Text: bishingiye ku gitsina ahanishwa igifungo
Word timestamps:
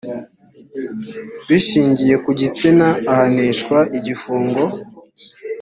bishingiye 1.49 2.15
ku 2.23 2.29
gitsina 2.39 2.87
ahanishwa 3.11 3.77
igifungo 3.97 4.61